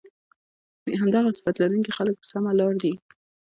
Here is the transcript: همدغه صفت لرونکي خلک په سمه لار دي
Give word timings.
همدغه 1.01 1.29
صفت 1.37 1.55
لرونکي 1.61 1.91
خلک 1.97 2.15
په 2.19 2.25
سمه 2.31 2.51
لار 2.59 2.73
دي 2.83 2.93